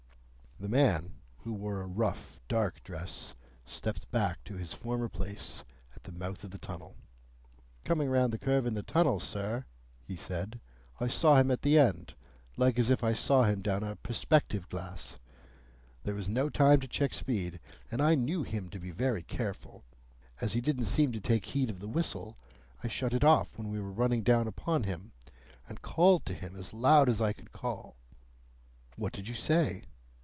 [0.59, 5.63] The man, who wore a rough dark dress, stepped back to his former place
[5.95, 6.95] at the mouth of the tunnel.
[7.83, 9.65] "Coming round the curve in the tunnel, sir,"
[10.05, 10.59] he said,
[10.99, 12.13] "I saw him at the end,
[12.57, 15.17] like as if I saw him down a perspective glass.
[16.03, 17.59] There was no time to check speed,
[17.89, 19.83] and I knew him to be very careful.
[20.41, 22.37] As he didn't seem to take heed of the whistle,
[22.83, 25.11] I shut it off when we were running down upon him,
[25.67, 27.95] and called to him as loud as I could call."
[28.95, 29.85] "What did you say?"